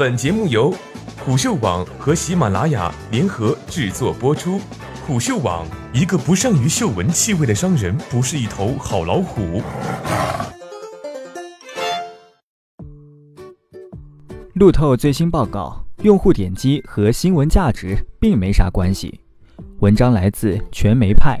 [0.00, 0.74] 本节目由
[1.18, 4.58] 虎嗅网和喜马拉雅联合制作播出。
[5.06, 9.62] 虎嗅网：一个不善于嗅闻气味的商人，不是一头好老虎。
[14.54, 19.20] 路透最新报告：用户点击和新闻价值并没啥关系。
[19.80, 21.38] 文章来自全媒派。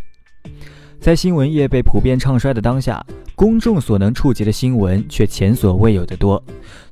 [1.00, 3.02] 在新闻业被普遍唱衰的当下，
[3.34, 6.42] 公众所能触及的新闻却前所未有的多。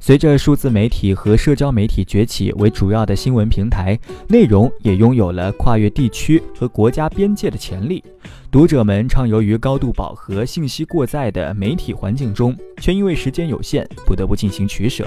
[0.01, 8.03] 随着数字媒体和社交媒体崛起为主要的新闻平台，内容也拥有了跨越地区和国家边界的潜力。
[8.51, 15.07] 读者们畅游于高度饱和、信息过载的媒体环境中，却因为时间有限，不得不进行取舍。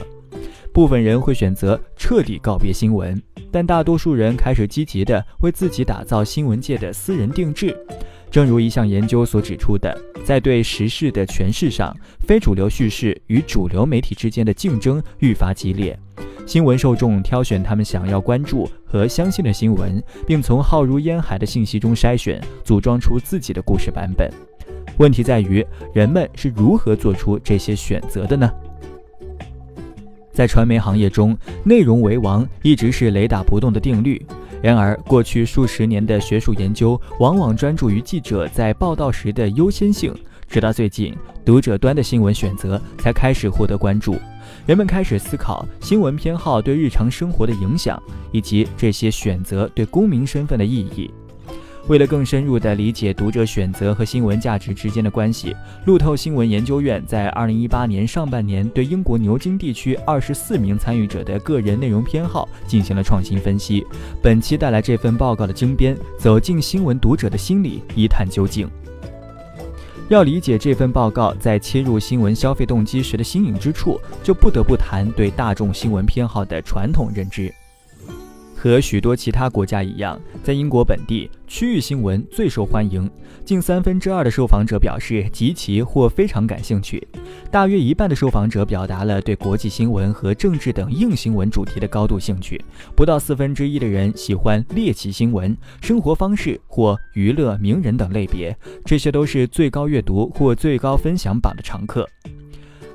[0.71, 7.75] 部分人会选择彻底告别新闻，但大多数人开始积极地为自己打造新闻界的私人定制。
[8.31, 11.93] 正如一项研究所指出的，在对时事的诠释上，
[12.25, 15.99] 非主流叙事与主流媒体之间的竞争愈发激烈。
[16.47, 24.31] 新闻受众挑选他们想要关注和相信的新闻，并从浩如烟海的信息中筛选，组装出自己的故事版本。
[24.97, 28.49] 问题在于，人们是如何做出这些选择的呢？
[30.31, 34.25] 在传媒行业中，内容为王一直是雷打不动的定律。
[34.61, 40.13] 然而，过去数十年的学术研究往往专注于记者在报道时的优先性，
[40.47, 44.15] 直到最近，读者端的新闻选择才开始获得关注。
[44.67, 48.01] 人们开始思考新闻偏好对日常生活的影响，
[48.31, 51.11] 以及这些选择对公民身份的意义。
[51.87, 63.85] 为了更深入地理解读者选择和新闻价值之间的关系，路透新闻研究院在2018年上半年对英国牛津地区24名参与者的个人内容偏好进行了创新分析。
[64.21, 68.69] 本期带来这份报告的精编，走进新闻读者的心理，一探究竟。
[70.07, 77.53] 要理解这份报告在切入新闻消费动机时的新颖之处，就不得不谈对大众新闻偏好的传统认知。
[78.61, 83.09] 和许多其他国家一样，在英国本地，区域新闻最受欢迎。
[83.43, 87.07] 近三分之二的受访者表示极其或非常感兴趣，
[87.49, 92.63] 大约一半的受访者表达了对国际新闻和政治等硬新闻主题的高度兴趣。
[92.95, 98.55] 不到四分之一的人喜欢猎奇新闻、生活方式或娱乐、名人等类别，
[98.85, 102.07] 这些都是最高阅读或最高分享榜的常客。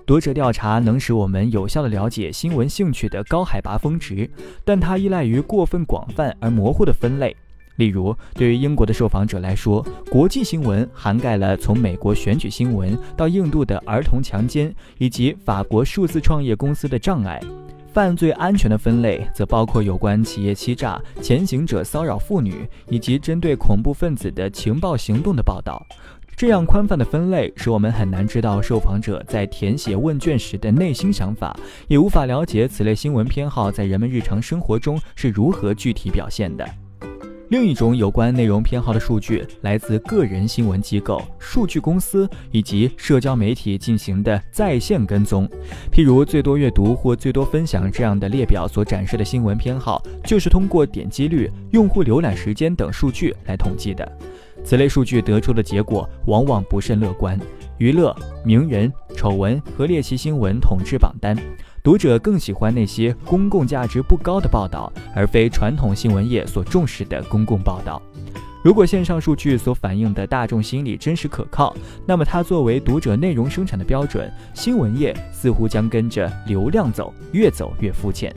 [0.06, 4.30] 读者调查能使我们有效地了解新闻兴趣的高海拔峰值，
[4.64, 7.34] 但它依赖于过分广泛而模糊的分类。
[7.74, 17.40] 例如，对于英国的受访者来说，国际新闻涵盖了从美国选举新闻到印度的儿童强奸以及法国数字创业公司的障碍；
[17.92, 25.84] 犯罪安全的分类则包括有关企业欺诈、前行者骚扰妇女以及针对恐怖分子的情报行动的报道。
[26.36, 31.58] 这样宽泛的分类使我们很难知道受访者在填写问卷时的内心想法，
[31.88, 36.68] 也无法了解此类新闻偏好在人们日常生活中是如何具体表现的。
[37.48, 45.48] 另一种有关内容偏好的数据来自个人新闻机构、数据公司以及社交媒体进行的在线跟踪，
[45.90, 54.06] 譬如最多阅读或最多分享这样的列表所展示的新闻偏好，就是通过点击率、用户浏览时间等数据来统计的。
[54.64, 57.38] 此类数据得出的结果往往不甚乐观。
[57.78, 61.36] 娱乐、名人、丑闻和猎奇新闻统治榜单，
[61.82, 68.00] 读者更喜欢那些公共价值不高的报道，而非传统新闻业所重视的公共报道。
[68.64, 78.34] 如果线上数据所反映的大众心理真实可靠，那么它作为读者内容生产的标准，新闻业似乎将跟着流量走，越走越肤浅。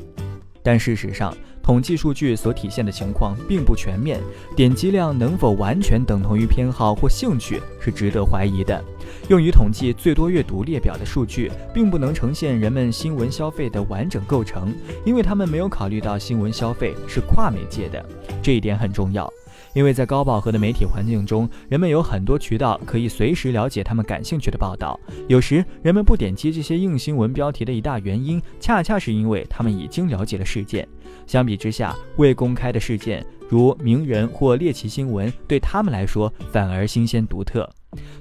[0.62, 1.34] 但事实上，
[1.69, 4.19] 统计数据所体现的情况并不全面，
[4.56, 8.84] 点击量能否完全等同于偏好或兴趣是值得怀疑的。
[9.28, 14.74] 用于统计最多阅读列表的数据，并不能呈现人们新闻消费的完整构成，
[15.06, 18.03] 因为他们没有考虑到新闻消费是跨媒介的。
[18.41, 19.31] 这一点很重要，
[19.74, 25.00] 因为在高饱和的媒体环境中，人们有很多渠道可以随时了解他们感兴趣的报道。
[25.28, 30.88] 有时，人们不点击这些硬新闻标题的一大原因，恰恰是因为他们已经了解了事件。
[31.27, 37.69] 相比之下，未公开的事件，如名人或猎奇新闻，对他们来说反而新鲜独特。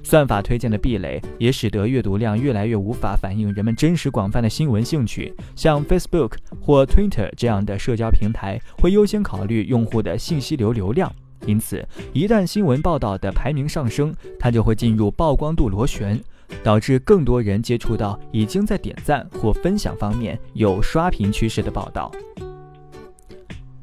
[0.03, 5.31] 算法推荐的壁垒也使得阅读量越来越无法反映人们真实广泛的新闻兴趣。
[5.55, 11.13] 像 Facebook 或 Twitter 这样的社交平台会优先考虑用户的信息流流量，
[11.45, 16.19] 因此一旦新闻报道的排名上升，它就会进入曝光度螺旋，
[16.63, 22.11] 导致更多人接触到已经在点赞或分享方面有刷屏趋势的报道。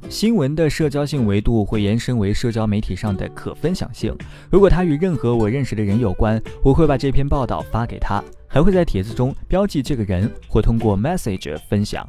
[0.09, 4.17] 新闻的社交性维度会延伸为社交媒体上的可分享性。
[4.49, 12.09] 如果它与任何我认识的人有关，我会把这篇报道发给他，还会在帖子中标记这个人，或通过 Message 分享。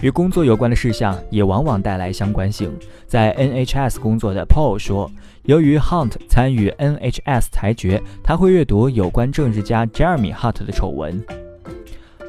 [0.00, 2.72] 与工作有关的事项也往往带来相关性。
[3.06, 5.10] 在 NHS 工作的 Paul 说，
[5.44, 11.24] 由于 Hunt 参与 NHS 裁决，他会阅读有关政治家 Jeremy Hunt 的丑闻。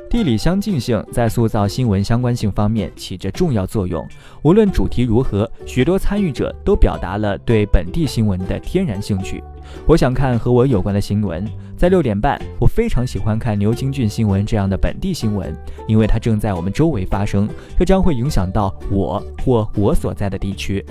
[0.10, 4.04] 地理相近性在塑造新闻相关性方面起着重要作用。
[4.42, 9.44] 无论主题如何，许多参与者都表达了对本地新闻的天然兴趣。
[9.86, 11.48] 我想看和我有关的新闻。
[11.78, 15.56] 在六点半，我非常喜欢看牛津郡新闻这样的本地新闻，
[15.88, 17.48] 因为它正在我们周围发生，
[17.78, 20.84] 这将会影响到我或我所在的地区。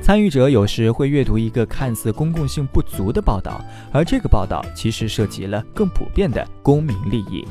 [0.00, 3.60] 参与者有时会阅读一个看似公共性不足的报道，
[3.90, 7.44] 而这个报道其实涉及了更普遍的公民利益。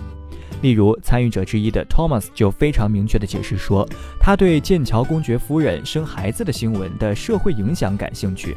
[0.63, 3.86] 例如，参与者之一的 Thomas 就非常明确地解释说，
[4.18, 8.56] 他对剑桥公爵夫人生孩子的新闻的社会影响感兴趣。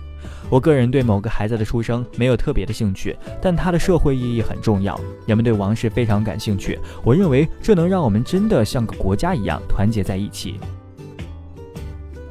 [0.48, 4.98] 我个人对某个孩子的出生没有特别的兴趣，但它的社会意义很重要。
[5.26, 10.60] 人们对王室非常感兴趣，我认为这能让我们真的像个国家一样团结在一起。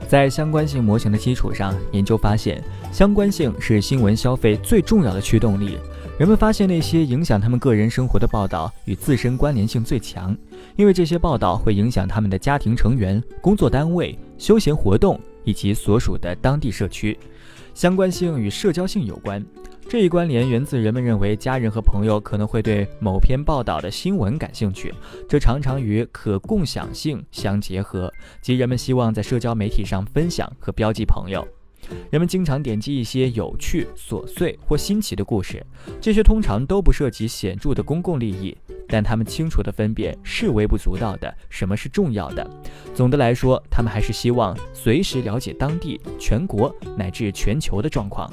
[0.07, 2.63] 在相关性模型的基础上，研究发现，
[2.93, 5.77] 相关性是新闻消费最重要的驱动力。
[6.17, 10.35] 人们发现那些影响他们个人生活的报道与自身关联性最强，
[10.77, 17.19] 因为这些报道会影响他们的家庭成员、工作单位、休闲活动以及所属的当地社区。
[17.73, 19.43] 相关性与社交性有关，
[19.89, 24.93] 这一关联源自人们认为家人和朋友可能会对某篇报道的新闻感兴趣，
[25.27, 28.09] 这常常与可共享性相结合，
[28.41, 31.45] 即人们希望在社交媒体上分享和标记朋友。
[32.09, 35.65] 人们经常点击一些有趣、琐碎或新奇的故事，
[36.01, 38.55] 这些通常都不涉及显著的公共利益，
[38.87, 42.49] 但他们清楚地分辨是微不足道的，什么是重要的。
[42.93, 48.31] 总的来说，他们还是希望随时了解当地、全国乃至全球的状况。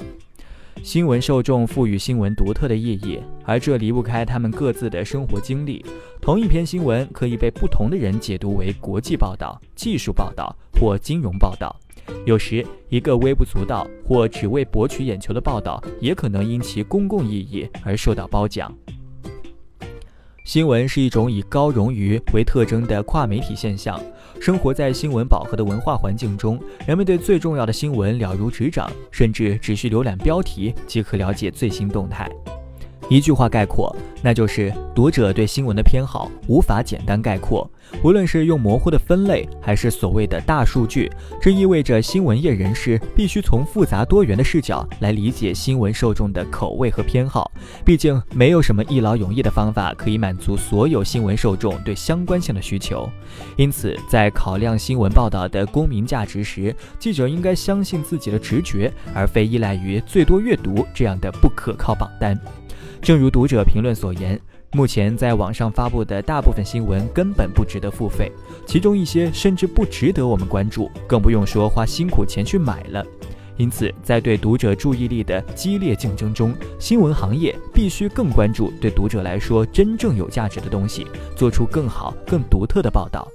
[0.81, 5.85] 新闻受众赋予新闻独特的意义，而这离不开他们各自的生活经历。
[6.21, 11.73] 同一篇新闻可以被不同的人解读为国际报道、技术报道或金融报道。
[12.25, 18.73] 有时，一个微不足道或只为博取眼球的报道，也可能因其公共意义而受到褒奖。
[20.45, 23.97] 新闻是一种以高冗余为特征的跨媒体现象。
[24.41, 32.29] 生活在新闻饱和的文化环境中，人们对最重要的新闻了如指掌，甚至只需浏览标题即可了解最新动态。
[33.09, 37.69] 一句话概括，那就是读者对新闻的偏好无法简单概括。
[38.01, 47.51] 无论是用模糊的分类，还是所谓的大数据，这意味着新闻业人士必须从复杂多元的视角来理解新闻受众的口味和偏好。
[47.85, 53.07] 毕竟，没有什么一劳永逸的方法可以满足所有新闻受众对相关性的需求。
[53.57, 62.39] 因此，在考量新闻报道的公民价值时，记者应该相信自己的直觉，而非依赖于最多阅读这样的不可靠榜单。
[63.03, 64.39] 正如读者评论所言，
[64.71, 68.31] 目前在网上发布的大部分新闻根本不值得付费，
[68.65, 73.05] 其中一些甚至不值得我们关注，更不用说花辛苦钱去买了。
[73.57, 81.05] 因此，在对读者注意力的激烈竞争中，新闻行业必须更关注对读者来说真正有价值的东西，
[81.35, 83.27] 做出更好、更独特的报道。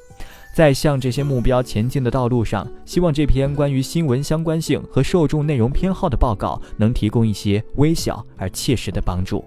[0.54, 9.44] 在向这些目标前进的道路上，希望这篇关于新闻相关性和受众内容偏好的报告能提供一些微小而切实的帮助。